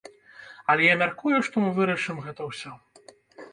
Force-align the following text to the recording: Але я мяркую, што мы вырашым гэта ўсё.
Але 0.73 0.87
я 0.87 0.95
мяркую, 1.01 1.35
што 1.49 1.55
мы 1.65 1.69
вырашым 1.77 2.17
гэта 2.27 2.51
ўсё. 2.51 2.71